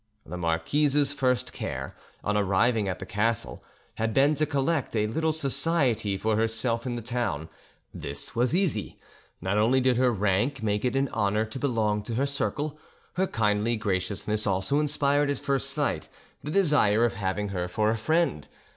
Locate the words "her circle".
12.15-12.79